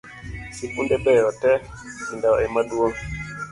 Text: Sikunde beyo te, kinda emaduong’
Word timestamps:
Sikunde 0.55 0.95
beyo 1.03 1.29
te, 1.41 1.53
kinda 2.05 2.29
emaduong’ 2.45 2.95